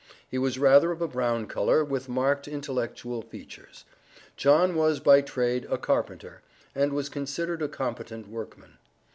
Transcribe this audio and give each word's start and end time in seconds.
He 0.27 0.39
was 0.39 0.57
rather 0.57 0.89
of 0.91 0.99
a 0.99 1.07
brown 1.07 1.45
color, 1.45 1.85
with 1.85 2.09
marked 2.09 2.47
intellectual 2.47 3.21
features. 3.21 3.85
John 4.35 4.73
was 4.73 4.99
by 4.99 5.21
trade, 5.21 5.67
a 5.69 5.77
carpenter, 5.77 6.41
and 6.73 6.91
was 6.91 7.07
considered 7.07 7.61
a 7.61 7.67
competent 7.69 8.27
workman. 8.27 8.79